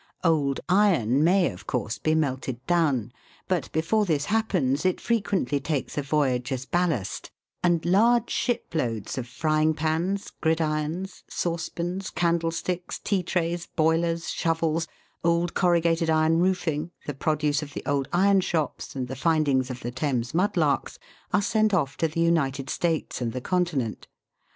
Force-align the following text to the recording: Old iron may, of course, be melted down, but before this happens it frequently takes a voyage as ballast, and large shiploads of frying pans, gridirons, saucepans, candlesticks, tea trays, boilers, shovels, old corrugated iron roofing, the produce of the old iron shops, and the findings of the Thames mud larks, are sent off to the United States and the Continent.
Old 0.23 0.61
iron 0.67 1.23
may, 1.23 1.51
of 1.51 1.67
course, 1.67 1.99
be 1.99 2.15
melted 2.15 2.65
down, 2.65 3.13
but 3.47 3.71
before 3.71 4.03
this 4.03 4.25
happens 4.25 4.83
it 4.83 4.99
frequently 4.99 5.59
takes 5.59 5.95
a 5.95 6.01
voyage 6.01 6.51
as 6.51 6.65
ballast, 6.65 7.29
and 7.61 7.85
large 7.85 8.31
shiploads 8.31 9.19
of 9.19 9.27
frying 9.27 9.75
pans, 9.75 10.31
gridirons, 10.41 11.21
saucepans, 11.29 12.09
candlesticks, 12.09 12.97
tea 12.97 13.21
trays, 13.21 13.67
boilers, 13.67 14.31
shovels, 14.31 14.87
old 15.23 15.53
corrugated 15.53 16.09
iron 16.09 16.39
roofing, 16.39 16.89
the 17.05 17.13
produce 17.13 17.61
of 17.61 17.75
the 17.75 17.83
old 17.85 18.07
iron 18.11 18.41
shops, 18.41 18.95
and 18.95 19.07
the 19.07 19.15
findings 19.15 19.69
of 19.69 19.81
the 19.81 19.91
Thames 19.91 20.33
mud 20.33 20.57
larks, 20.57 20.97
are 21.31 21.43
sent 21.43 21.75
off 21.75 21.95
to 21.97 22.07
the 22.07 22.21
United 22.21 22.71
States 22.71 23.21
and 23.21 23.33
the 23.33 23.39
Continent. 23.41 24.07